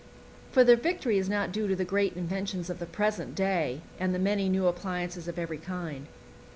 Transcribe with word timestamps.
For 0.51 0.63
the 0.63 0.75
victory 0.75 1.19
is 1.19 1.29
not 1.29 1.51
due 1.51 1.67
to 1.67 1.75
the 1.75 1.85
great 1.85 2.13
inventions 2.17 2.71
of 2.71 2.79
the 2.79 2.87
present 2.87 3.35
day 3.35 3.81
and 3.99 4.15
the 4.15 4.17
many 4.17 4.49
new 4.49 4.65
appliances 4.65 5.27
of 5.27 5.37
every 5.37 5.59
kind. 5.59 6.07